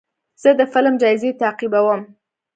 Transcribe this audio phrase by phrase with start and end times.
[0.41, 2.01] زه د فلم جایزې تعقیبوم.